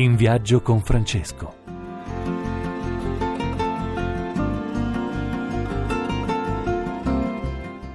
In 0.00 0.16
viaggio 0.16 0.62
con 0.62 0.80
Francesco. 0.80 1.56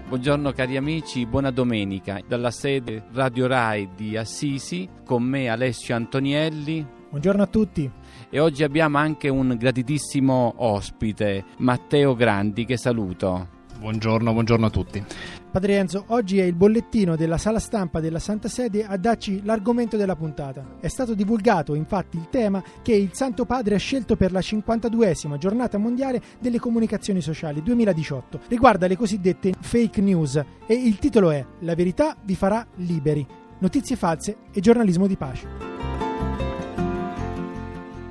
Buongiorno 0.08 0.52
cari 0.52 0.78
amici, 0.78 1.26
buona 1.26 1.50
domenica. 1.50 2.20
Dalla 2.28 2.52
sede 2.52 3.06
Radio 3.12 3.48
Rai 3.48 3.90
di 3.96 4.16
Assisi, 4.16 4.88
con 5.04 5.24
me 5.24 5.50
Alessio 5.50 5.96
Antonielli. 5.96 6.86
Buongiorno 7.10 7.42
a 7.42 7.48
tutti. 7.48 7.92
E 8.30 8.40
oggi 8.40 8.62
abbiamo 8.62 9.00
anche 9.00 9.28
un 9.28 9.56
graditissimo 9.58 10.54
ospite, 10.58 11.44
Matteo 11.58 12.14
Grandi, 12.14 12.66
che 12.66 12.78
saluto. 12.78 13.55
Buongiorno, 13.78 14.32
buongiorno 14.32 14.66
a 14.66 14.70
tutti. 14.70 15.04
Padre 15.52 15.78
Enzo, 15.78 16.06
oggi 16.08 16.40
è 16.40 16.44
il 16.44 16.54
bollettino 16.54 17.16
della 17.16 17.38
sala 17.38 17.60
stampa 17.60 18.00
della 18.00 18.20
Santa 18.20 18.48
Sede 18.48 18.86
a 18.86 18.98
darci 18.98 19.42
l'argomento 19.44 19.96
della 19.96 20.16
puntata. 20.16 20.78
È 20.80 20.88
stato 20.88 21.14
divulgato 21.14 21.76
infatti 21.76 22.18
il 22.18 22.28
tema 22.30 22.64
che 22.82 22.94
il 22.94 23.12
Santo 23.14 23.46
Padre 23.46 23.76
ha 23.76 23.80
scelto 23.80 24.16
per 24.16 24.32
la 24.32 24.40
52esima 24.40 25.38
giornata 25.38 25.78
mondiale 25.78 26.22
delle 26.40 26.60
comunicazioni 26.60 27.22
sociali 27.22 27.62
2018. 27.64 28.42
Riguarda 28.48 28.88
le 28.88 28.98
cosiddette 28.98 29.54
fake 29.60 30.02
news 30.02 30.44
e 30.68 30.74
il 30.74 30.98
titolo 30.98 31.32
è 31.32 31.46
La 31.60 31.76
verità 31.76 32.16
vi 32.24 32.36
farà 32.36 32.66
liberi. 32.76 33.26
Notizie 33.60 33.96
false 33.96 34.38
e 34.52 34.60
giornalismo 34.60 35.08
di 35.08 35.16
pace. 35.16 35.65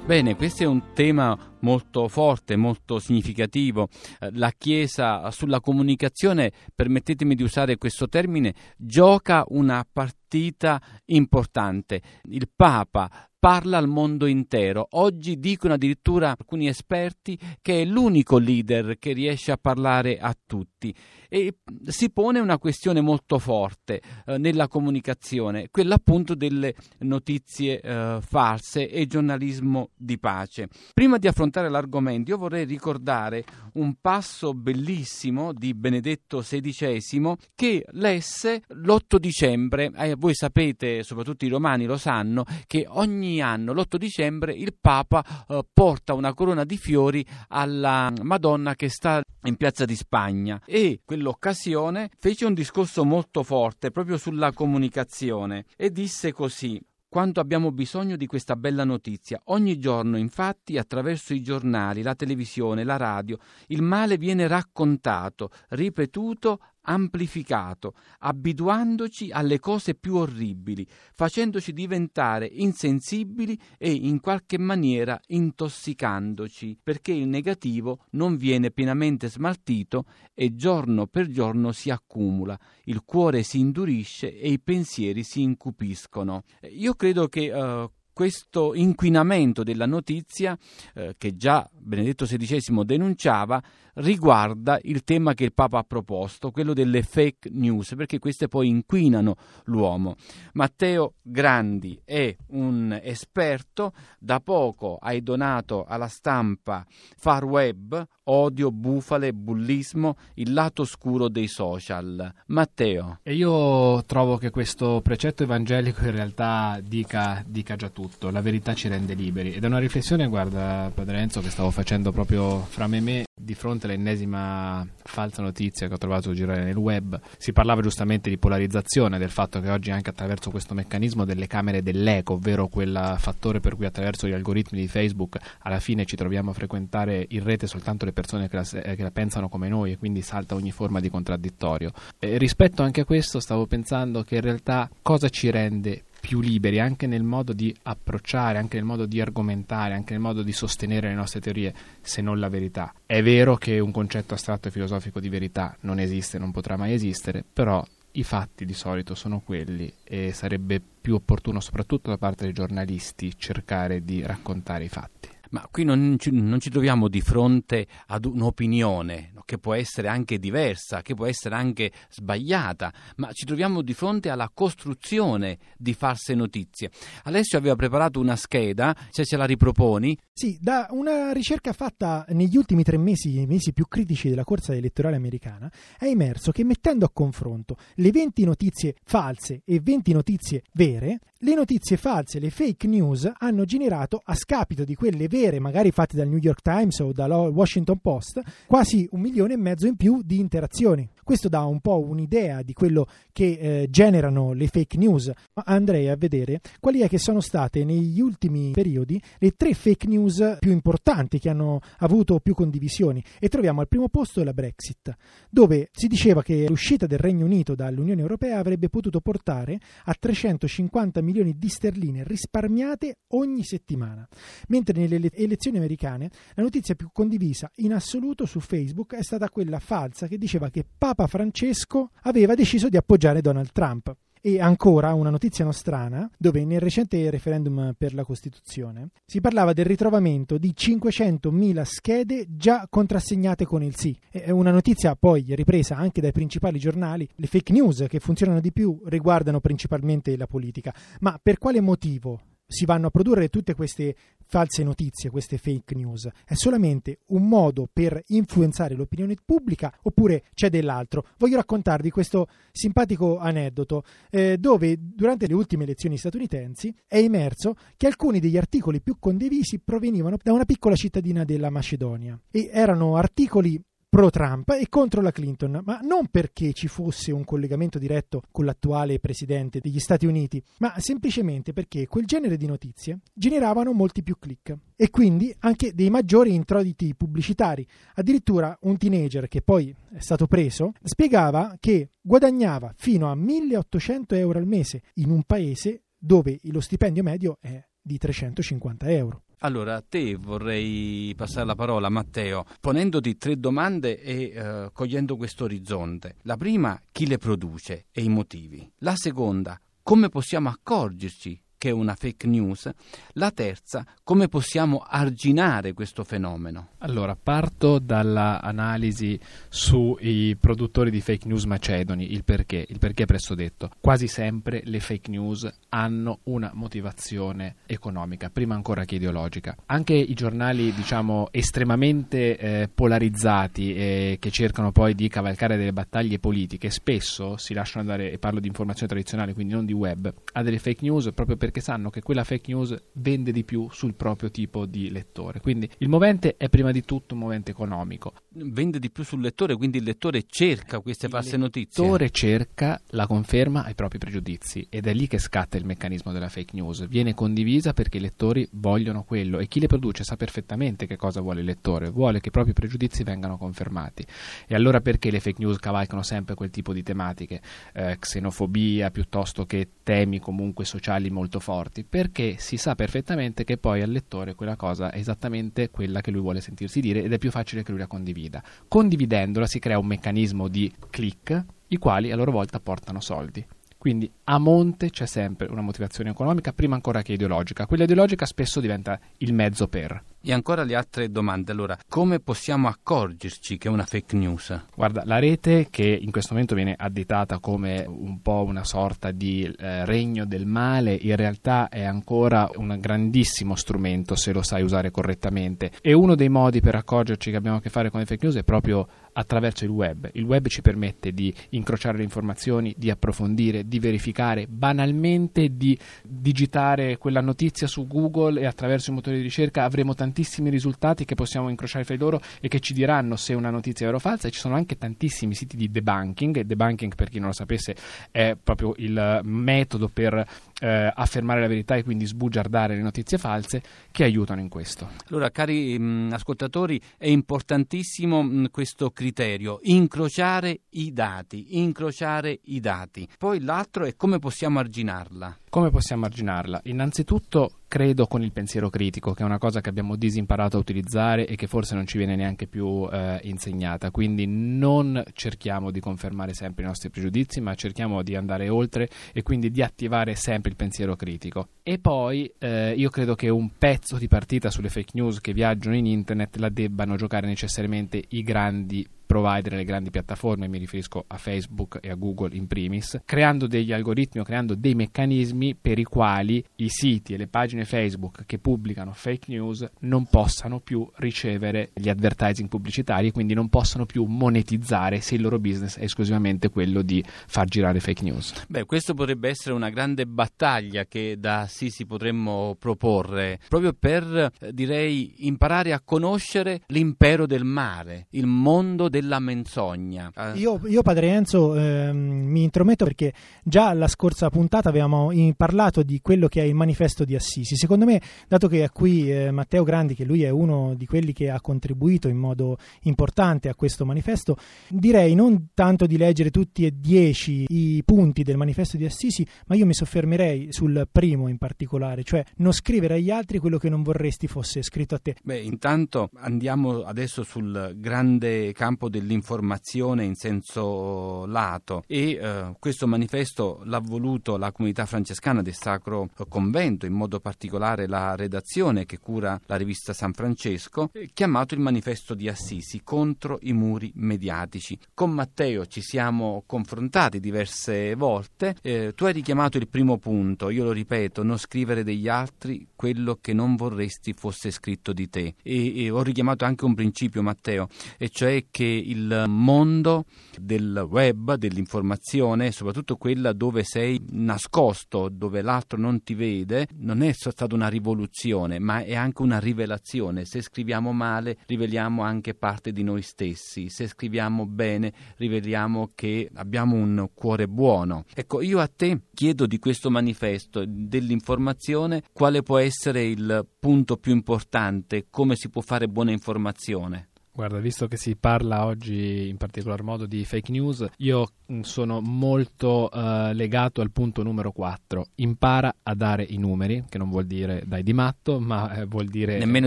Bene, 0.06 0.36
questo 0.36 0.64
è 0.64 0.66
un 0.66 0.92
tema 0.92 1.56
molto 1.60 2.08
forte, 2.08 2.56
molto 2.56 2.98
significativo. 2.98 3.88
Eh, 4.20 4.28
la 4.32 4.52
Chiesa 4.56 5.30
sulla 5.30 5.60
comunicazione, 5.60 6.52
permettetemi 6.74 7.34
di 7.34 7.42
usare 7.42 7.78
questo 7.78 8.06
termine, 8.06 8.54
gioca 8.76 9.44
una 9.48 9.82
partita 9.90 10.78
importante. 11.06 12.02
Il 12.24 12.50
Papa 12.54 13.30
parla 13.44 13.76
al 13.76 13.88
mondo 13.88 14.24
intero. 14.24 14.88
Oggi 14.92 15.38
dicono 15.38 15.74
addirittura 15.74 16.30
alcuni 16.30 16.66
esperti 16.66 17.38
che 17.60 17.82
è 17.82 17.84
l'unico 17.84 18.38
leader 18.38 18.98
che 18.98 19.12
riesce 19.12 19.52
a 19.52 19.58
parlare 19.58 20.18
a 20.18 20.34
tutti 20.46 20.94
e 21.28 21.56
si 21.88 22.10
pone 22.10 22.38
una 22.38 22.58
questione 22.58 23.02
molto 23.02 23.38
forte 23.38 24.00
eh, 24.24 24.38
nella 24.38 24.66
comunicazione, 24.68 25.68
quella 25.70 25.96
appunto 25.96 26.34
delle 26.34 26.74
notizie 27.00 27.80
eh, 27.80 28.18
false 28.22 28.88
e 28.88 29.06
giornalismo 29.06 29.90
di 29.94 30.18
pace. 30.18 30.68
Prima 30.94 31.18
di 31.18 31.26
affrontare 31.26 31.68
l'argomento 31.68 32.30
io 32.30 32.38
vorrei 32.38 32.64
ricordare 32.64 33.44
un 33.74 33.96
passo 34.00 34.54
bellissimo 34.54 35.52
di 35.52 35.74
Benedetto 35.74 36.38
XVI 36.38 37.34
che 37.54 37.84
lesse 37.90 38.62
l'8 38.68 39.16
dicembre, 39.18 39.90
eh, 39.96 40.14
voi 40.14 40.34
sapete, 40.34 41.02
soprattutto 41.02 41.44
i 41.44 41.48
romani 41.48 41.84
lo 41.84 41.98
sanno, 41.98 42.44
che 42.66 42.86
ogni 42.88 43.33
anno 43.40 43.72
l'8 43.72 43.96
dicembre 43.96 44.52
il 44.52 44.74
Papa 44.80 45.24
eh, 45.48 45.64
porta 45.72 46.14
una 46.14 46.34
corona 46.34 46.64
di 46.64 46.76
fiori 46.76 47.24
alla 47.48 48.12
Madonna 48.22 48.74
che 48.74 48.88
sta 48.88 49.22
in 49.44 49.56
piazza 49.56 49.84
di 49.84 49.96
Spagna 49.96 50.60
e 50.66 51.00
quell'occasione 51.04 52.10
fece 52.18 52.46
un 52.46 52.54
discorso 52.54 53.04
molto 53.04 53.42
forte 53.42 53.90
proprio 53.90 54.16
sulla 54.16 54.52
comunicazione 54.52 55.64
e 55.76 55.90
disse 55.90 56.32
così 56.32 56.80
quanto 57.14 57.38
abbiamo 57.38 57.70
bisogno 57.70 58.16
di 58.16 58.26
questa 58.26 58.56
bella 58.56 58.82
notizia. 58.82 59.40
Ogni 59.44 59.78
giorno, 59.78 60.18
infatti, 60.18 60.78
attraverso 60.78 61.32
i 61.32 61.42
giornali, 61.42 62.02
la 62.02 62.16
televisione, 62.16 62.82
la 62.82 62.96
radio, 62.96 63.38
il 63.68 63.82
male 63.82 64.18
viene 64.18 64.48
raccontato, 64.48 65.50
ripetuto, 65.68 66.58
amplificato, 66.84 67.94
abituandoci 68.20 69.30
alle 69.30 69.58
cose 69.58 69.94
più 69.94 70.16
orribili, 70.16 70.86
facendoci 71.12 71.72
diventare 71.72 72.46
insensibili 72.46 73.58
e 73.78 73.92
in 73.92 74.20
qualche 74.20 74.58
maniera 74.58 75.20
intossicandoci, 75.28 76.78
perché 76.82 77.12
il 77.12 77.28
negativo 77.28 78.04
non 78.10 78.36
viene 78.36 78.70
pienamente 78.70 79.28
smaltito 79.28 80.04
e 80.34 80.54
giorno 80.54 81.06
per 81.06 81.28
giorno 81.28 81.72
si 81.72 81.90
accumula, 81.90 82.58
il 82.84 83.02
cuore 83.04 83.42
si 83.42 83.58
indurisce 83.58 84.36
e 84.38 84.50
i 84.50 84.60
pensieri 84.60 85.22
si 85.22 85.42
incupiscono. 85.42 86.42
Io 86.70 86.94
credo 86.94 87.28
che 87.28 87.50
uh, 87.52 87.90
questo 88.14 88.72
inquinamento 88.74 89.62
della 89.62 89.84
notizia, 89.84 90.56
eh, 90.94 91.14
che 91.18 91.36
già 91.36 91.68
Benedetto 91.70 92.24
XVI 92.24 92.84
denunciava, 92.84 93.62
riguarda 93.94 94.78
il 94.82 95.04
tema 95.04 95.34
che 95.34 95.44
il 95.44 95.52
Papa 95.52 95.78
ha 95.78 95.84
proposto, 95.84 96.50
quello 96.50 96.72
delle 96.72 97.02
fake 97.02 97.50
news, 97.52 97.94
perché 97.94 98.18
queste 98.18 98.48
poi 98.48 98.68
inquinano 98.68 99.36
l'uomo. 99.64 100.16
Matteo 100.54 101.14
Grandi 101.22 102.00
è 102.04 102.34
un 102.48 102.98
esperto, 103.02 103.92
da 104.18 104.40
poco 104.40 104.98
hai 105.00 105.22
donato 105.22 105.84
alla 105.84 106.08
stampa 106.08 106.86
Far 107.16 107.44
Web, 107.44 108.06
odio, 108.24 108.70
bufale, 108.70 109.32
bullismo, 109.32 110.16
il 110.34 110.52
lato 110.52 110.82
oscuro 110.82 111.28
dei 111.28 111.48
social. 111.48 112.32
Matteo. 112.46 113.20
E 113.22 113.34
io 113.34 114.02
trovo 114.04 114.36
che 114.36 114.50
questo 114.50 115.00
precetto 115.02 115.42
evangelico 115.42 116.04
in 116.04 116.12
realtà 116.12 116.80
dica, 116.82 117.42
dica 117.46 117.76
già 117.76 117.88
tutto, 117.88 118.03
la 118.30 118.40
verità 118.40 118.74
ci 118.74 118.88
rende 118.88 119.14
liberi. 119.14 119.52
Ed 119.52 119.64
è 119.64 119.66
una 119.66 119.78
riflessione, 119.78 120.26
guarda, 120.28 120.90
Padre 120.94 121.18
Enzo, 121.18 121.40
che 121.40 121.50
stavo 121.50 121.70
facendo 121.70 122.12
proprio 122.12 122.60
fra 122.60 122.86
me 122.86 122.96
e 122.96 123.00
me 123.00 123.24
di 123.36 123.54
fronte 123.54 123.86
all'ennesima 123.86 124.86
falsa 125.02 125.42
notizia 125.42 125.88
che 125.88 125.94
ho 125.94 125.98
trovato 125.98 126.32
girare 126.32 126.64
nel 126.64 126.76
web. 126.76 127.20
Si 127.36 127.52
parlava 127.52 127.82
giustamente 127.82 128.30
di 128.30 128.38
polarizzazione, 128.38 129.18
del 129.18 129.30
fatto 129.30 129.60
che 129.60 129.70
oggi 129.70 129.90
anche 129.90 130.10
attraverso 130.10 130.50
questo 130.50 130.72
meccanismo 130.72 131.24
delle 131.24 131.46
camere 131.46 131.82
dell'eco, 131.82 132.34
ovvero 132.34 132.68
quel 132.68 133.16
fattore 133.18 133.60
per 133.60 133.74
cui 133.76 133.86
attraverso 133.86 134.26
gli 134.26 134.32
algoritmi 134.32 134.80
di 134.80 134.88
Facebook 134.88 135.36
alla 135.60 135.80
fine 135.80 136.04
ci 136.04 136.16
troviamo 136.16 136.50
a 136.50 136.54
frequentare 136.54 137.26
in 137.28 137.42
rete 137.42 137.66
soltanto 137.66 138.04
le 138.04 138.12
persone 138.12 138.48
che 138.48 138.56
la, 138.56 138.62
che 138.62 139.02
la 139.02 139.10
pensano 139.10 139.48
come 139.48 139.68
noi 139.68 139.92
e 139.92 139.98
quindi 139.98 140.22
salta 140.22 140.54
ogni 140.54 140.70
forma 140.70 141.00
di 141.00 141.10
contraddittorio. 141.10 141.92
E 142.18 142.38
rispetto 142.38 142.82
anche 142.82 143.02
a 143.02 143.04
questo 143.04 143.40
stavo 143.40 143.66
pensando 143.66 144.22
che 144.22 144.36
in 144.36 144.42
realtà 144.42 144.88
cosa 145.02 145.28
ci 145.28 145.50
rende 145.50 146.04
più 146.24 146.40
liberi 146.40 146.80
anche 146.80 147.06
nel 147.06 147.22
modo 147.22 147.52
di 147.52 147.74
approcciare, 147.82 148.56
anche 148.56 148.78
nel 148.78 148.86
modo 148.86 149.04
di 149.04 149.20
argomentare, 149.20 149.92
anche 149.92 150.14
nel 150.14 150.22
modo 150.22 150.42
di 150.42 150.52
sostenere 150.52 151.08
le 151.08 151.14
nostre 151.14 151.40
teorie, 151.40 151.74
se 152.00 152.22
non 152.22 152.38
la 152.38 152.48
verità. 152.48 152.94
È 153.04 153.22
vero 153.22 153.56
che 153.56 153.78
un 153.78 153.90
concetto 153.90 154.32
astratto 154.32 154.68
e 154.68 154.70
filosofico 154.70 155.20
di 155.20 155.28
verità 155.28 155.76
non 155.80 155.98
esiste, 155.98 156.38
non 156.38 156.50
potrà 156.50 156.78
mai 156.78 156.94
esistere, 156.94 157.44
però 157.52 157.84
i 158.12 158.22
fatti 158.22 158.64
di 158.64 158.72
solito 158.72 159.14
sono 159.14 159.40
quelli 159.40 159.92
e 160.02 160.32
sarebbe 160.32 160.80
più 160.80 161.14
opportuno, 161.14 161.60
soprattutto 161.60 162.08
da 162.08 162.16
parte 162.16 162.44
dei 162.44 162.54
giornalisti, 162.54 163.34
cercare 163.36 164.02
di 164.02 164.22
raccontare 164.22 164.84
i 164.84 164.88
fatti. 164.88 165.28
Ma 165.54 165.68
qui 165.70 165.84
non 165.84 166.16
ci, 166.18 166.32
non 166.32 166.58
ci, 166.58 166.68
troviamo 166.68 167.06
di 167.06 167.20
fronte 167.20 167.86
ad 168.06 168.24
un'opinione 168.24 169.34
che 169.44 169.58
può 169.58 169.74
essere 169.74 170.08
anche 170.08 170.40
diversa, 170.40 171.00
che 171.00 171.14
può 171.14 171.26
essere 171.26 171.54
anche 171.54 171.92
sbagliata, 172.10 172.92
ma 173.18 173.30
ci 173.30 173.44
troviamo 173.44 173.80
di 173.80 173.94
fronte 173.94 174.30
alla 174.30 174.50
costruzione 174.52 175.58
di 175.76 175.94
false 175.94 176.34
notizie. 176.34 176.90
Alessio 177.22 177.56
aveva 177.56 177.76
preparato 177.76 178.18
una 178.18 178.34
scheda, 178.34 178.96
se 179.10 179.24
ce 179.24 179.36
la 179.36 179.44
riproponi. 179.44 180.18
Sì, 180.32 180.58
da 180.60 180.88
una 180.90 181.30
ricerca 181.30 181.72
fatta 181.72 182.24
negli 182.30 182.56
ultimi 182.56 182.82
tre 182.82 182.98
mesi, 182.98 183.38
i 183.38 183.46
mesi 183.46 183.72
più 183.72 183.86
critici 183.86 184.28
della 184.28 184.42
corsa 184.42 184.74
elettorale 184.74 185.14
americana, 185.14 185.70
è 185.96 186.06
emerso 186.06 186.50
che 186.50 186.64
mettendo 186.64 187.04
a 187.04 187.10
confronto 187.12 187.76
le 187.94 188.10
20 188.10 188.44
notizie 188.44 188.96
false 189.04 189.62
e 189.64 189.78
20 189.80 190.12
notizie 190.12 190.62
vere, 190.72 191.20
le 191.44 191.54
notizie 191.54 191.98
false, 191.98 192.38
le 192.38 192.48
fake 192.48 192.86
news, 192.86 193.30
hanno 193.36 193.66
generato, 193.66 194.22
a 194.24 194.34
scapito 194.34 194.82
di 194.82 194.94
quelle 194.94 195.28
vere, 195.28 195.60
magari 195.60 195.90
fatte 195.90 196.16
dal 196.16 196.26
New 196.26 196.38
York 196.38 196.62
Times 196.62 196.98
o 197.00 197.12
dal 197.12 197.30
Washington 197.30 197.98
Post, 197.98 198.40
quasi 198.66 199.06
un 199.10 199.20
milione 199.20 199.52
e 199.52 199.58
mezzo 199.58 199.86
in 199.86 199.96
più 199.96 200.22
di 200.24 200.38
interazioni. 200.38 201.06
Questo 201.22 201.50
dà 201.50 201.62
un 201.64 201.80
po' 201.80 202.02
un'idea 202.02 202.62
di 202.62 202.72
quello 202.72 203.06
che 203.30 203.58
eh, 203.60 203.86
generano 203.90 204.54
le 204.54 204.68
fake 204.68 204.96
news, 204.96 205.30
ma 205.52 205.64
andrei 205.66 206.08
a 206.08 206.16
vedere 206.16 206.62
quali 206.80 207.00
è 207.00 207.08
che 207.08 207.18
sono 207.18 207.40
state 207.40 207.84
negli 207.84 208.20
ultimi 208.20 208.70
periodi 208.70 209.20
le 209.38 209.50
tre 209.50 209.74
fake 209.74 210.06
news 210.06 210.56
più 210.60 210.70
importanti 210.70 211.38
che 211.38 211.50
hanno 211.50 211.80
avuto 211.98 212.40
più 212.40 212.54
condivisioni 212.54 213.22
e 213.38 213.48
troviamo 213.48 213.82
al 213.82 213.88
primo 213.88 214.08
posto 214.08 214.42
la 214.42 214.54
Brexit, 214.54 215.14
dove 215.50 215.90
si 215.92 216.06
diceva 216.06 216.42
che 216.42 216.66
l'uscita 216.68 217.06
del 217.06 217.18
Regno 217.18 217.44
Unito 217.44 217.74
dall'Unione 217.74 218.22
Europea 218.22 218.58
avrebbe 218.58 218.88
potuto 218.88 219.20
portare 219.20 219.78
a 220.04 220.14
350 220.18 221.20
milioni 221.20 221.32
di 221.42 221.68
sterline 221.68 222.24
risparmiate 222.24 223.18
ogni 223.28 223.64
settimana, 223.64 224.26
mentre 224.68 224.98
nelle 224.98 225.30
elezioni 225.32 225.78
americane 225.78 226.30
la 226.54 226.62
notizia 226.62 226.94
più 226.94 227.08
condivisa 227.12 227.70
in 227.76 227.92
assoluto 227.92 228.46
su 228.46 228.60
Facebook 228.60 229.14
è 229.14 229.22
stata 229.22 229.50
quella 229.50 229.78
falsa 229.78 230.26
che 230.26 230.38
diceva 230.38 230.70
che 230.70 230.84
Papa 230.96 231.26
Francesco 231.26 232.10
aveva 232.22 232.54
deciso 232.54 232.88
di 232.88 232.96
appoggiare 232.96 233.40
Donald 233.40 233.72
Trump. 233.72 234.14
E 234.46 234.60
ancora 234.60 235.14
una 235.14 235.30
notizia 235.30 235.64
nostrana, 235.64 236.30
dove 236.36 236.66
nel 236.66 236.78
recente 236.78 237.30
referendum 237.30 237.94
per 237.96 238.12
la 238.12 238.24
Costituzione 238.24 239.08
si 239.24 239.40
parlava 239.40 239.72
del 239.72 239.86
ritrovamento 239.86 240.58
di 240.58 240.74
500.000 240.76 241.82
schede 241.84 242.44
già 242.50 242.86
contrassegnate 242.90 243.64
con 243.64 243.82
il 243.82 243.96
sì. 243.96 244.14
È 244.28 244.50
una 244.50 244.70
notizia 244.70 245.16
poi 245.16 245.46
ripresa 245.54 245.96
anche 245.96 246.20
dai 246.20 246.32
principali 246.32 246.78
giornali. 246.78 247.26
Le 247.36 247.46
fake 247.46 247.72
news 247.72 248.04
che 248.06 248.20
funzionano 248.20 248.60
di 248.60 248.70
più 248.70 249.00
riguardano 249.06 249.60
principalmente 249.60 250.36
la 250.36 250.46
politica. 250.46 250.94
Ma 251.20 251.40
per 251.42 251.56
quale 251.56 251.80
motivo 251.80 252.38
si 252.66 252.84
vanno 252.84 253.08
a 253.08 253.10
produrre 253.10 253.48
tutte 253.48 253.74
queste 253.74 254.14
false 254.46 254.82
notizie, 254.82 255.30
queste 255.30 255.58
fake 255.58 255.94
news? 255.94 256.28
È 256.44 256.54
solamente 256.54 257.20
un 257.28 257.48
modo 257.48 257.88
per 257.92 258.22
influenzare 258.28 258.94
l'opinione 258.94 259.36
pubblica 259.44 259.92
oppure 260.02 260.44
c'è 260.54 260.70
dell'altro? 260.70 261.26
Voglio 261.38 261.56
raccontarvi 261.56 262.10
questo 262.10 262.48
simpatico 262.72 263.38
aneddoto 263.38 264.04
eh, 264.30 264.58
dove 264.58 264.96
durante 264.98 265.46
le 265.46 265.54
ultime 265.54 265.84
elezioni 265.84 266.16
statunitensi 266.16 266.94
è 267.06 267.18
emerso 267.18 267.74
che 267.96 268.06
alcuni 268.06 268.40
degli 268.40 268.56
articoli 268.56 269.00
più 269.00 269.16
condivisi 269.18 269.80
provenivano 269.80 270.36
da 270.42 270.52
una 270.52 270.64
piccola 270.64 270.94
cittadina 270.94 271.44
della 271.44 271.70
Macedonia 271.70 272.38
e 272.50 272.70
erano 272.72 273.16
articoli 273.16 273.82
pro 274.14 274.30
Trump 274.30 274.68
e 274.68 274.88
contro 274.88 275.20
la 275.20 275.32
Clinton, 275.32 275.80
ma 275.82 275.98
non 276.00 276.28
perché 276.28 276.72
ci 276.72 276.86
fosse 276.86 277.32
un 277.32 277.42
collegamento 277.42 277.98
diretto 277.98 278.42
con 278.52 278.64
l'attuale 278.64 279.18
presidente 279.18 279.80
degli 279.80 279.98
Stati 279.98 280.24
Uniti, 280.24 280.62
ma 280.78 280.94
semplicemente 281.00 281.72
perché 281.72 282.06
quel 282.06 282.24
genere 282.24 282.56
di 282.56 282.66
notizie 282.66 283.18
generavano 283.32 283.92
molti 283.92 284.22
più 284.22 284.38
click 284.38 284.72
e 284.94 285.10
quindi 285.10 285.52
anche 285.58 285.94
dei 285.94 286.10
maggiori 286.10 286.54
introiti 286.54 287.12
pubblicitari. 287.16 287.84
Addirittura 288.14 288.78
un 288.82 288.96
teenager 288.98 289.48
che 289.48 289.62
poi 289.62 289.92
è 290.12 290.20
stato 290.20 290.46
preso 290.46 290.92
spiegava 291.02 291.76
che 291.80 292.10
guadagnava 292.20 292.94
fino 292.96 293.28
a 293.28 293.34
1800 293.34 294.36
euro 294.36 294.60
al 294.60 294.66
mese 294.68 295.02
in 295.14 295.30
un 295.30 295.42
paese 295.42 296.04
dove 296.16 296.60
lo 296.66 296.78
stipendio 296.78 297.24
medio 297.24 297.58
è 297.60 297.84
di 298.00 298.16
350 298.16 299.10
euro. 299.10 299.42
Allora, 299.64 299.96
a 299.96 300.04
te 300.06 300.36
vorrei 300.36 301.32
passare 301.34 301.64
la 301.64 301.74
parola, 301.74 302.10
Matteo, 302.10 302.66
ponendoti 302.80 303.38
tre 303.38 303.58
domande 303.58 304.20
e 304.20 304.52
eh, 304.54 304.90
cogliendo 304.92 305.38
questo 305.38 305.64
orizzonte. 305.64 306.34
La 306.42 306.58
prima, 306.58 307.00
chi 307.10 307.26
le 307.26 307.38
produce 307.38 308.04
e 308.12 308.22
i 308.22 308.28
motivi. 308.28 308.86
La 308.98 309.14
seconda, 309.16 309.80
come 310.02 310.28
possiamo 310.28 310.68
accorgerci 310.68 311.58
che 311.84 311.90
una 311.90 312.14
fake 312.14 312.46
news. 312.46 312.90
La 313.32 313.50
terza, 313.50 314.06
come 314.22 314.48
possiamo 314.48 315.04
arginare 315.06 315.92
questo 315.92 316.24
fenomeno? 316.24 316.92
Allora, 317.00 317.36
parto 317.36 317.98
dall'analisi 317.98 319.38
sui 319.68 320.56
produttori 320.58 321.10
di 321.10 321.20
fake 321.20 321.46
news 321.46 321.64
macedoni, 321.64 322.32
il 322.32 322.42
perché, 322.42 322.86
il 322.88 322.98
perché 322.98 323.26
presto 323.26 323.54
detto. 323.54 323.90
Quasi 324.00 324.28
sempre 324.28 324.80
le 324.84 324.98
fake 324.98 325.30
news 325.30 325.70
hanno 325.90 326.38
una 326.44 326.70
motivazione 326.72 327.74
economica, 327.84 328.48
prima 328.48 328.74
ancora 328.74 329.04
che 329.04 329.16
ideologica. 329.16 329.76
Anche 329.84 330.14
i 330.14 330.32
giornali, 330.32 330.90
diciamo, 330.94 331.48
estremamente 331.50 332.56
eh, 332.56 332.88
polarizzati 332.88 333.94
e 333.94 334.36
che 334.40 334.50
cercano 334.50 334.90
poi 334.90 335.14
di 335.14 335.28
cavalcare 335.28 335.76
delle 335.76 335.92
battaglie 335.92 336.38
politiche, 336.38 336.88
spesso 336.88 337.58
si 337.58 337.74
lasciano 337.74 338.08
andare, 338.08 338.32
e 338.32 338.38
parlo 338.38 338.58
di 338.58 338.68
informazione 338.68 339.08
tradizionale, 339.08 339.52
quindi 339.52 339.74
non 339.74 339.84
di 339.84 339.92
web, 339.92 340.32
a 340.52 340.62
delle 340.62 340.78
fake 340.78 341.04
news 341.04 341.30
proprio 341.34 341.58
perché 341.58 341.72
sanno 341.80 342.10
che 342.10 342.22
quella 342.22 342.44
fake 342.44 342.72
news 342.72 342.94
vende 343.12 343.52
di 343.52 343.64
più 343.64 343.88
sul 343.90 344.14
proprio 344.14 344.50
tipo 344.50 344.86
di 344.86 345.10
lettore. 345.10 345.60
Quindi 345.60 345.88
il 345.98 346.08
movente 346.08 346.56
è 346.56 346.68
prima 346.68 346.92
di 346.92 347.02
tutto 347.02 347.34
un 347.34 347.40
movente 347.40 347.70
economico. 347.70 348.32
Vende 348.50 348.98
di 348.98 349.10
più 349.10 349.24
sul 349.24 349.40
lettore, 349.40 349.76
quindi 349.76 349.98
il 349.98 350.04
lettore 350.04 350.44
cerca 350.46 351.00
queste 351.00 351.28
false 351.28 351.56
notizie. 351.56 352.02
Il 352.02 352.10
lettore 352.10 352.30
cerca 352.30 353.00
la 353.08 353.26
conferma 353.26 353.84
ai 353.84 353.94
propri 353.94 354.18
pregiudizi 354.18 354.86
ed 354.88 355.06
è 355.06 355.14
lì 355.14 355.26
che 355.26 355.38
scatta 355.38 355.76
il 355.76 355.84
meccanismo 355.84 356.32
della 356.32 356.48
fake 356.48 356.74
news. 356.74 357.06
Viene 357.08 357.34
condivisa 357.34 357.92
perché 357.92 358.18
i 358.18 358.20
lettori 358.20 358.66
vogliono 358.72 359.24
quello 359.24 359.58
e 359.58 359.66
chi 359.66 359.80
le 359.80 359.86
produce 359.86 360.24
sa 360.24 360.36
perfettamente 360.36 361.06
che 361.06 361.16
cosa 361.16 361.40
vuole 361.40 361.60
il 361.60 361.66
lettore, 361.66 362.10
vuole 362.10 362.40
che 362.40 362.48
i 362.48 362.52
propri 362.52 362.72
pregiudizi 362.72 363.22
vengano 363.22 363.56
confermati. 363.56 364.24
E 364.66 364.74
allora 364.74 365.00
perché 365.00 365.30
le 365.30 365.40
fake 365.40 365.62
news 365.62 365.78
cavalcano 365.78 366.22
sempre 366.22 366.54
quel 366.54 366.70
tipo 366.70 366.92
di 366.92 367.02
tematiche, 367.02 367.60
eh, 367.92 368.16
xenofobia 368.18 369.10
piuttosto 369.10 369.66
che 369.66 369.88
temi 370.02 370.38
comunque 370.38 370.84
sociali 370.84 371.30
molto 371.30 371.53
forti? 371.60 372.04
Perché 372.04 372.56
si 372.58 372.76
sa 372.76 372.94
perfettamente 372.94 373.64
che 373.64 373.76
poi 373.76 374.02
al 374.02 374.10
lettore 374.10 374.54
quella 374.54 374.76
cosa 374.76 375.10
è 375.10 375.18
esattamente 375.18 375.90
quella 375.90 376.20
che 376.20 376.30
lui 376.30 376.40
vuole 376.40 376.60
sentirsi 376.60 377.00
dire 377.00 377.22
ed 377.22 377.32
è 377.32 377.38
più 377.38 377.50
facile 377.50 377.82
che 377.82 377.90
lui 377.90 378.00
la 378.00 378.06
condivida. 378.06 378.62
Condividendola 378.88 379.66
si 379.66 379.78
crea 379.78 379.98
un 379.98 380.06
meccanismo 380.06 380.68
di 380.68 380.92
click, 381.10 381.64
i 381.88 381.96
quali 381.96 382.30
a 382.30 382.36
loro 382.36 382.50
volta 382.50 382.80
portano 382.80 383.20
soldi. 383.20 383.64
Quindi 383.96 384.30
a 384.44 384.58
monte 384.58 385.08
c'è 385.08 385.26
sempre 385.26 385.66
una 385.70 385.80
motivazione 385.80 386.30
economica, 386.30 386.72
prima 386.74 386.94
ancora 386.94 387.22
che 387.22 387.32
ideologica. 387.32 387.86
Quella 387.86 388.04
ideologica 388.04 388.44
spesso 388.44 388.80
diventa 388.80 389.18
il 389.38 389.54
mezzo 389.54 389.88
per. 389.88 390.22
E 390.46 390.52
ancora 390.52 390.84
le 390.84 390.94
altre 390.94 391.30
domande. 391.30 391.72
Allora, 391.72 391.96
come 392.06 392.38
possiamo 392.38 392.86
accorgerci 392.86 393.78
che 393.78 393.88
è 393.88 393.90
una 393.90 394.04
fake 394.04 394.36
news? 394.36 394.78
Guarda, 394.94 395.22
la 395.24 395.38
rete 395.38 395.86
che 395.88 396.04
in 396.04 396.30
questo 396.30 396.52
momento 396.52 396.74
viene 396.74 396.94
additata 396.98 397.58
come 397.60 398.04
un 398.06 398.42
po' 398.42 398.62
una 398.62 398.84
sorta 398.84 399.30
di 399.30 399.64
eh, 399.64 400.04
regno 400.04 400.44
del 400.44 400.66
male, 400.66 401.14
in 401.14 401.34
realtà 401.36 401.88
è 401.88 402.04
ancora 402.04 402.68
un 402.76 402.94
grandissimo 403.00 403.74
strumento 403.74 404.34
se 404.34 404.52
lo 404.52 404.60
sai 404.60 404.82
usare 404.82 405.10
correttamente. 405.10 405.92
E 406.02 406.12
uno 406.12 406.34
dei 406.34 406.50
modi 406.50 406.82
per 406.82 406.96
accorgerci 406.96 407.50
che 407.50 407.56
abbiamo 407.56 407.78
a 407.78 407.80
che 407.80 407.88
fare 407.88 408.10
con 408.10 408.20
le 408.20 408.26
fake 408.26 408.44
news 408.44 408.58
è 408.58 408.64
proprio 408.64 409.08
attraverso 409.32 409.84
il 409.84 409.90
web. 409.90 410.28
Il 410.34 410.44
web 410.44 410.68
ci 410.68 410.82
permette 410.82 411.32
di 411.32 411.52
incrociare 411.70 412.18
le 412.18 412.22
informazioni, 412.22 412.94
di 412.98 413.08
approfondire, 413.08 413.88
di 413.88 413.98
verificare, 413.98 414.66
banalmente 414.68 415.74
di 415.74 415.98
digitare 416.22 417.16
quella 417.16 417.40
notizia 417.40 417.86
su 417.86 418.06
Google 418.06 418.60
e 418.60 418.66
attraverso 418.66 419.10
i 419.10 419.14
motori 419.14 419.38
di 419.38 419.42
ricerca 419.42 419.84
avremo 419.84 420.12
tantissimi 420.14 420.32
risultati 420.70 421.24
che 421.24 421.34
possiamo 421.34 421.68
incrociare 421.68 422.04
fra 422.04 422.14
di 422.14 422.20
loro 422.20 422.40
e 422.60 422.68
che 422.68 422.80
ci 422.80 422.92
diranno 422.92 423.36
se 423.36 423.54
una 423.54 423.70
notizia 423.70 424.04
è 424.04 424.06
vero 424.06 424.16
o 424.16 424.20
falsa 424.20 424.48
e 424.48 424.50
ci 424.50 424.60
sono 424.60 424.74
anche 424.74 424.96
tantissimi 424.96 425.54
siti 425.54 425.76
di 425.76 425.90
debunking 425.90 426.56
e 426.56 426.64
debunking 426.64 427.14
per 427.14 427.28
chi 427.28 427.38
non 427.38 427.48
lo 427.48 427.54
sapesse 427.54 427.96
è 428.30 428.56
proprio 428.62 428.94
il 428.96 429.40
metodo 429.44 430.08
per 430.08 430.44
eh, 430.80 431.12
affermare 431.14 431.60
la 431.60 431.66
verità 431.66 431.94
e 431.96 432.02
quindi 432.02 432.26
sbugiardare 432.26 432.94
le 432.94 433.02
notizie 433.02 433.38
false 433.38 433.82
che 434.10 434.24
aiutano 434.24 434.60
in 434.60 434.68
questo. 434.68 435.08
Allora, 435.28 435.50
cari 435.50 435.98
mh, 435.98 436.32
ascoltatori, 436.32 437.00
è 437.16 437.28
importantissimo 437.28 438.42
mh, 438.42 438.70
questo 438.70 439.10
criterio, 439.10 439.78
incrociare 439.82 440.80
i 440.90 441.12
dati, 441.12 441.78
incrociare 441.78 442.60
i 442.64 442.80
dati. 442.80 443.28
Poi 443.38 443.60
l'altro 443.60 444.04
è 444.04 444.14
come 444.16 444.38
possiamo 444.38 444.78
arginarla. 444.78 445.58
Come 445.70 445.90
possiamo 445.90 446.24
arginarla? 446.26 446.80
Innanzitutto 446.84 447.80
credo 447.86 448.26
con 448.26 448.42
il 448.42 448.52
pensiero 448.52 448.90
critico, 448.90 449.32
che 449.32 449.42
è 449.42 449.46
una 449.46 449.58
cosa 449.58 449.80
che 449.80 449.88
abbiamo 449.88 450.16
disimparato 450.16 450.76
a 450.76 450.80
utilizzare 450.80 451.46
e 451.46 451.56
che 451.56 451.66
forse 451.66 451.94
non 451.94 452.06
ci 452.06 452.18
viene 452.18 452.36
neanche 452.36 452.66
più 452.66 453.08
eh, 453.10 453.40
insegnata. 453.44 454.10
Quindi 454.10 454.46
non 454.46 455.22
cerchiamo 455.32 455.90
di 455.90 456.00
confermare 456.00 456.54
sempre 456.54 456.84
i 456.84 456.86
nostri 456.86 457.10
pregiudizi, 457.10 457.60
ma 457.60 457.74
cerchiamo 457.74 458.22
di 458.22 458.34
andare 458.34 458.68
oltre 458.68 459.08
e 459.32 459.42
quindi 459.42 459.70
di 459.70 459.82
attivare 459.82 460.34
sempre 460.34 460.70
il 460.70 460.76
pensiero 460.76 461.16
critico. 461.16 461.68
E 461.82 461.98
poi 461.98 462.52
eh, 462.58 462.94
io 462.96 463.10
credo 463.10 463.34
che 463.34 463.48
un 463.48 463.70
pezzo 463.76 464.16
di 464.16 464.28
partita 464.28 464.70
sulle 464.70 464.88
fake 464.88 465.12
news 465.14 465.40
che 465.40 465.52
viaggiano 465.52 465.96
in 465.96 466.06
internet 466.06 466.56
la 466.56 466.68
debbano 466.68 467.16
giocare 467.16 467.46
necessariamente 467.46 468.22
i 468.28 468.42
grandi 468.42 469.06
provider 469.34 469.72
le 469.72 469.84
grandi 469.84 470.10
piattaforme, 470.10 470.68
mi 470.68 470.78
riferisco 470.78 471.24
a 471.26 471.36
Facebook 471.38 471.98
e 472.00 472.08
a 472.08 472.14
Google 472.14 472.54
in 472.54 472.68
primis, 472.68 473.20
creando 473.24 473.66
degli 473.66 473.92
algoritmi 473.92 474.40
o 474.40 474.44
creando 474.44 474.76
dei 474.76 474.94
meccanismi 474.94 475.74
per 475.74 475.98
i 475.98 476.04
quali 476.04 476.64
i 476.76 476.88
siti 476.88 477.34
e 477.34 477.36
le 477.36 477.48
pagine 477.48 477.84
Facebook 477.84 478.44
che 478.46 478.60
pubblicano 478.60 479.12
fake 479.12 479.46
news 479.48 479.84
non 480.00 480.26
possano 480.26 480.78
più 480.78 481.10
ricevere 481.16 481.90
gli 481.94 482.08
advertising 482.08 482.68
pubblicitari 482.68 483.28
e 483.28 483.32
quindi 483.32 483.54
non 483.54 483.68
possano 483.68 484.06
più 484.06 484.24
monetizzare 484.24 485.20
se 485.20 485.34
il 485.34 485.40
loro 485.40 485.58
business 485.58 485.98
è 485.98 486.04
esclusivamente 486.04 486.68
quello 486.68 487.02
di 487.02 487.22
far 487.26 487.66
girare 487.66 487.98
fake 487.98 488.22
news. 488.22 488.66
Beh, 488.68 488.84
questo 488.84 489.14
potrebbe 489.14 489.48
essere 489.48 489.74
una 489.74 489.90
grande 489.90 490.26
battaglia 490.26 491.06
che 491.06 491.38
da 491.40 491.66
Sisi 491.68 492.06
potremmo 492.06 492.76
proporre, 492.78 493.58
proprio 493.68 493.92
per, 493.98 494.52
eh, 494.60 494.72
direi, 494.72 495.46
imparare 495.46 495.92
a 495.92 496.00
conoscere 496.00 496.82
l'impero 496.86 497.46
del 497.46 497.64
mare, 497.64 498.28
il 498.30 498.46
mondo 498.46 499.08
della 499.24 499.38
menzogna. 499.38 500.30
Eh. 500.36 500.58
Io, 500.58 500.80
io, 500.86 501.02
padre 501.02 501.28
Enzo, 501.28 501.74
eh, 501.74 502.12
mi 502.12 502.62
intrometto 502.62 503.04
perché 503.04 503.32
già 503.62 503.92
la 503.92 504.08
scorsa 504.08 504.50
puntata 504.50 504.88
avevamo 504.88 505.32
parlato 505.56 506.02
di 506.02 506.20
quello 506.20 506.48
che 506.48 506.60
è 506.60 506.64
il 506.64 506.74
manifesto 506.74 507.24
di 507.24 507.34
Assisi. 507.34 507.76
Secondo 507.76 508.04
me, 508.04 508.20
dato 508.48 508.68
che 508.68 508.84
è 508.84 508.90
qui 508.90 509.30
eh, 509.30 509.50
Matteo 509.50 509.82
Grandi, 509.82 510.14
che 510.14 510.24
lui 510.24 510.42
è 510.42 510.50
uno 510.50 510.94
di 510.94 511.06
quelli 511.06 511.32
che 511.32 511.50
ha 511.50 511.60
contribuito 511.60 512.28
in 512.28 512.36
modo 512.36 512.78
importante 513.02 513.68
a 513.68 513.74
questo 513.74 514.04
manifesto, 514.04 514.56
direi 514.88 515.34
non 515.34 515.68
tanto 515.74 516.06
di 516.06 516.16
leggere 516.16 516.50
tutti 516.50 516.84
e 516.84 516.92
dieci 516.94 517.64
i 517.68 518.02
punti 518.04 518.42
del 518.42 518.56
manifesto 518.56 518.96
di 518.96 519.04
Assisi, 519.04 519.46
ma 519.66 519.74
io 519.74 519.86
mi 519.86 519.94
soffermerei 519.94 520.72
sul 520.72 521.08
primo 521.10 521.48
in 521.48 521.56
particolare, 521.58 522.22
cioè 522.22 522.44
non 522.56 522.72
scrivere 522.72 523.14
agli 523.14 523.30
altri 523.30 523.58
quello 523.58 523.78
che 523.78 523.88
non 523.88 524.02
vorresti 524.02 524.46
fosse 524.46 524.82
scritto 524.82 525.14
a 525.14 525.18
te. 525.18 525.36
Beh, 525.42 525.60
intanto 525.60 526.30
andiamo 526.36 527.02
adesso 527.02 527.42
sul 527.42 527.94
grande 527.96 528.72
campo 528.72 529.04
campo 529.04 529.08
dell'informazione 529.20 530.24
in 530.24 530.34
senso 530.34 531.46
lato. 531.46 532.02
E 532.06 532.30
eh, 532.32 532.74
questo 532.78 533.06
manifesto 533.06 533.80
l'ha 533.84 534.00
voluto 534.00 534.56
la 534.56 534.72
comunità 534.72 535.06
francescana 535.06 535.62
del 535.62 535.74
Sacro 535.74 536.28
Convento, 536.48 537.06
in 537.06 537.12
modo 537.12 537.38
particolare 537.38 538.06
la 538.06 538.34
redazione 538.34 539.06
che 539.06 539.18
cura 539.18 539.60
la 539.66 539.76
rivista 539.76 540.12
San 540.12 540.32
Francesco, 540.32 541.10
chiamato 541.32 541.74
il 541.74 541.80
manifesto 541.80 542.34
di 542.34 542.48
Assisi 542.48 543.02
contro 543.04 543.58
i 543.62 543.72
muri 543.72 544.10
mediatici. 544.16 544.98
Con 545.14 545.30
Matteo 545.30 545.86
ci 545.86 546.00
siamo 546.00 546.64
confrontati 546.66 547.38
diverse 547.38 548.14
volte, 548.14 548.76
eh, 548.82 549.12
tu 549.14 549.24
hai 549.24 549.32
richiamato 549.32 549.78
il 549.78 549.88
primo 549.88 550.18
punto, 550.18 550.70
io 550.70 550.84
lo 550.84 550.92
ripeto, 550.92 551.42
non 551.42 551.58
scrivere 551.58 552.02
degli 552.02 552.28
altri 552.28 552.88
quello 552.94 553.38
che 553.40 553.52
non 553.52 553.76
vorresti 553.76 554.32
fosse 554.32 554.70
scritto 554.70 555.12
di 555.12 555.28
te. 555.28 555.54
E, 555.62 556.04
e 556.04 556.10
ho 556.10 556.22
richiamato 556.22 556.64
anche 556.64 556.84
un 556.84 556.94
principio 556.94 557.42
Matteo, 557.42 557.88
e 558.18 558.28
cioè 558.28 558.64
che 558.70 558.84
il 559.10 559.44
mondo 559.46 560.24
del 560.58 561.06
web, 561.08 561.54
dell'informazione, 561.54 562.70
soprattutto 562.70 563.16
quella 563.16 563.52
dove 563.52 563.84
sei 563.84 564.22
nascosto, 564.30 565.28
dove 565.28 565.62
l'altro 565.62 565.98
non 565.98 566.22
ti 566.22 566.34
vede, 566.34 566.86
non 566.96 567.22
è 567.22 567.32
stata 567.32 567.74
una 567.74 567.88
rivoluzione, 567.88 568.78
ma 568.78 569.02
è 569.02 569.14
anche 569.14 569.42
una 569.42 569.58
rivelazione. 569.58 570.44
Se 570.44 570.62
scriviamo 570.62 571.12
male, 571.12 571.58
riveliamo 571.66 572.22
anche 572.22 572.54
parte 572.54 572.92
di 572.92 573.02
noi 573.02 573.22
stessi, 573.22 573.88
se 573.88 574.06
scriviamo 574.06 574.66
bene, 574.66 575.12
riveliamo 575.36 576.10
che 576.14 576.50
abbiamo 576.54 576.96
un 576.96 577.28
cuore 577.34 577.68
buono. 577.68 578.24
Ecco, 578.34 578.60
io 578.60 578.78
a 578.78 578.88
te 578.88 579.22
chiedo 579.34 579.66
di 579.66 579.78
questo 579.78 580.10
manifesto 580.10 580.84
dell'informazione 580.86 582.22
quale 582.32 582.62
può 582.62 582.78
essere 582.78 583.24
il 583.24 583.66
punto 583.78 584.16
più 584.16 584.32
importante, 584.32 585.26
come 585.30 585.56
si 585.56 585.68
può 585.68 585.82
fare 585.82 586.08
buona 586.08 586.30
informazione. 586.30 587.28
Guarda, 587.56 587.78
visto 587.78 588.08
che 588.08 588.16
si 588.16 588.34
parla 588.34 588.84
oggi 588.84 589.48
in 589.48 589.58
particolar 589.58 590.02
modo 590.02 590.26
di 590.26 590.44
fake 590.44 590.72
news, 590.72 591.06
io 591.18 591.52
mm, 591.72 591.82
sono 591.82 592.20
molto 592.20 593.08
uh, 593.12 593.52
legato 593.52 594.00
al 594.00 594.10
punto 594.10 594.42
numero 594.42 594.72
4. 594.72 595.28
Impara 595.36 595.94
a 596.02 596.14
dare 596.16 596.42
i 596.42 596.58
numeri, 596.58 597.04
che 597.08 597.16
non 597.16 597.30
vuol 597.30 597.46
dire 597.46 597.84
dai 597.86 598.02
di 598.02 598.12
matto, 598.12 598.58
ma 598.58 598.92
eh, 598.96 599.04
vuol 599.04 599.26
dire... 599.26 599.56
Nemmeno 599.56 599.86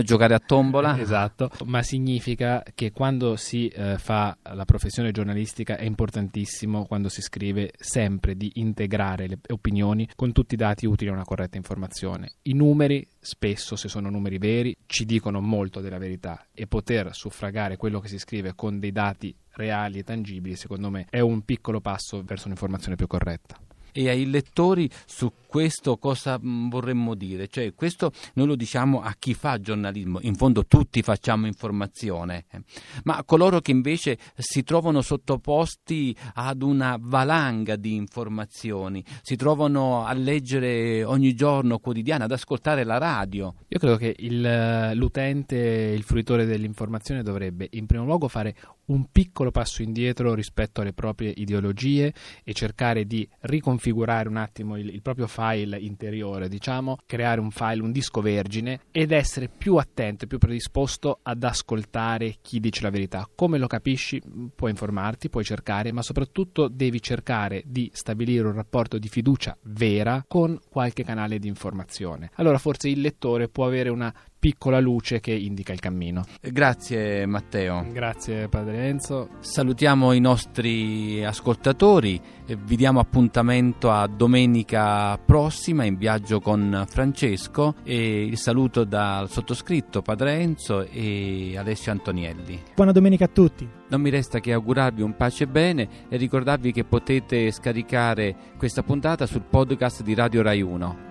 giocare 0.00 0.32
a 0.32 0.38
tombola. 0.38 0.96
esatto, 0.98 1.50
ma 1.66 1.82
significa 1.82 2.62
che 2.74 2.90
quando 2.90 3.36
si 3.36 3.68
eh, 3.68 3.98
fa 3.98 4.34
la 4.54 4.64
professione 4.64 5.12
giornalistica 5.12 5.76
è 5.76 5.84
importantissimo, 5.84 6.86
quando 6.86 7.10
si 7.10 7.20
scrive, 7.20 7.72
sempre 7.78 8.34
di 8.34 8.50
integrare 8.54 9.28
le 9.28 9.38
opinioni 9.48 10.08
con 10.16 10.32
tutti 10.32 10.54
i 10.54 10.56
dati 10.56 10.86
utili 10.86 11.10
a 11.10 11.12
una 11.12 11.24
corretta 11.24 11.58
informazione. 11.58 12.30
I 12.44 12.54
numeri, 12.54 13.06
spesso, 13.20 13.76
se 13.76 13.88
sono 13.88 14.08
numeri 14.08 14.38
veri, 14.38 14.74
ci 14.86 15.04
dicono 15.04 15.42
molto 15.42 15.82
della 15.82 15.98
verità 15.98 16.46
e 16.54 16.66
poter 16.66 17.10
suffragare 17.12 17.56
spiegare 17.58 17.76
quello 17.76 17.98
che 17.98 18.08
si 18.08 18.18
scrive 18.18 18.54
con 18.54 18.78
dei 18.78 18.92
dati 18.92 19.34
reali 19.54 19.98
e 19.98 20.04
tangibili, 20.04 20.54
secondo 20.54 20.90
me 20.90 21.06
è 21.10 21.18
un 21.18 21.42
piccolo 21.42 21.80
passo 21.80 22.22
verso 22.22 22.46
un'informazione 22.46 22.94
più 22.94 23.08
corretta 23.08 23.58
e 23.98 24.08
ai 24.08 24.30
lettori 24.30 24.88
su 25.06 25.32
questo 25.48 25.96
cosa 25.96 26.38
mm, 26.38 26.68
vorremmo 26.68 27.16
dire? 27.16 27.48
Cioè, 27.48 27.74
questo 27.74 28.12
noi 28.34 28.46
lo 28.46 28.54
diciamo 28.54 29.00
a 29.00 29.16
chi 29.18 29.34
fa 29.34 29.58
giornalismo, 29.58 30.20
in 30.22 30.36
fondo 30.36 30.66
tutti 30.66 31.02
facciamo 31.02 31.48
informazione, 31.48 32.44
eh. 32.52 32.62
ma 33.04 33.24
coloro 33.24 33.60
che 33.60 33.72
invece 33.72 34.16
si 34.36 34.62
trovano 34.62 35.02
sottoposti 35.02 36.14
ad 36.34 36.62
una 36.62 36.96
valanga 37.00 37.74
di 37.74 37.96
informazioni, 37.96 39.04
si 39.22 39.34
trovano 39.34 40.04
a 40.04 40.12
leggere 40.12 41.02
ogni 41.02 41.34
giorno 41.34 41.80
quotidiano, 41.80 42.22
ad 42.22 42.30
ascoltare 42.30 42.84
la 42.84 42.98
radio. 42.98 43.54
Io 43.66 43.78
credo 43.80 43.96
che 43.96 44.14
il, 44.16 44.92
l'utente, 44.94 45.56
il 45.56 46.04
fruitore 46.04 46.44
dell'informazione 46.44 47.24
dovrebbe 47.24 47.66
in 47.72 47.86
primo 47.86 48.04
luogo 48.04 48.28
fare 48.28 48.54
un 48.88 49.06
piccolo 49.10 49.50
passo 49.50 49.82
indietro 49.82 50.34
rispetto 50.34 50.80
alle 50.80 50.92
proprie 50.92 51.32
ideologie 51.36 52.12
e 52.44 52.52
cercare 52.52 53.06
di 53.06 53.28
riconfigurare 53.40 54.28
un 54.28 54.36
attimo 54.36 54.76
il, 54.76 54.88
il, 54.88 55.02
proprio 55.02 55.26
file 55.26 55.78
interiore, 55.78 56.48
diciamo, 56.48 56.98
creare 57.06 57.40
un 57.40 57.50
file, 57.50 57.82
un 57.82 57.92
disco 57.92 58.20
vergine 58.20 58.80
ed 58.90 59.12
essere 59.12 59.48
più 59.48 59.76
attento, 59.76 60.26
più 60.26 60.38
predisposto 60.38 61.20
ad 61.22 61.42
ascoltare 61.42 62.36
chi 62.40 62.60
dice 62.60 62.82
la 62.82 62.90
verità. 62.90 63.28
Come 63.34 63.58
lo 63.58 63.66
capisci? 63.66 64.20
Puoi 64.54 64.70
informarti, 64.70 65.28
puoi 65.28 65.44
cercare, 65.44 65.92
ma 65.92 66.02
soprattutto 66.02 66.68
devi 66.68 67.00
cercare 67.00 67.62
di 67.66 67.90
stabilire 67.92 68.46
un 68.46 68.54
rapporto 68.54 68.98
di 68.98 69.08
fiducia 69.08 69.56
vera 69.62 70.24
con 70.26 70.58
qualche 70.68 71.04
canale 71.04 71.38
di 71.38 71.48
informazione. 71.48 72.30
Allora 72.34 72.58
forse 72.58 72.88
il 72.88 73.00
lettore 73.00 73.48
può 73.48 73.66
avere 73.66 73.90
una 73.90 74.12
piccola 74.38 74.80
luce 74.80 75.20
che 75.20 75.32
indica 75.32 75.72
il 75.72 75.80
cammino. 75.80 76.24
Grazie 76.40 77.26
Matteo. 77.26 77.84
Grazie 77.92 78.48
Padre 78.48 78.86
Enzo. 78.86 79.28
Salutiamo 79.40 80.12
i 80.12 80.20
nostri 80.20 81.24
ascoltatori, 81.24 82.20
vi 82.46 82.76
diamo 82.76 83.00
appuntamento 83.00 83.90
a 83.90 84.06
domenica 84.06 85.18
prossima 85.18 85.84
in 85.84 85.96
viaggio 85.96 86.40
con 86.40 86.84
Francesco 86.88 87.74
e 87.82 88.24
il 88.24 88.38
saluto 88.38 88.84
dal 88.84 89.30
sottoscritto 89.30 90.02
Padre 90.02 90.34
Enzo 90.34 90.86
e 90.86 91.56
Alessio 91.56 91.92
Antonielli. 91.92 92.62
Buona 92.74 92.92
domenica 92.92 93.24
a 93.24 93.28
tutti. 93.28 93.68
Non 93.88 94.00
mi 94.00 94.10
resta 94.10 94.38
che 94.38 94.52
augurarvi 94.52 95.02
un 95.02 95.16
pace 95.16 95.44
e 95.44 95.46
bene 95.48 95.88
e 96.08 96.16
ricordarvi 96.16 96.72
che 96.72 96.84
potete 96.84 97.50
scaricare 97.50 98.36
questa 98.58 98.82
puntata 98.82 99.26
sul 99.26 99.44
podcast 99.48 100.02
di 100.02 100.14
Radio 100.14 100.42
Rai 100.42 100.60
1. 100.60 101.07